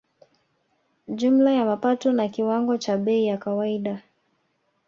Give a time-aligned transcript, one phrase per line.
[1.07, 4.01] Jumla ya mapato na kiwango cha bei ya kawaida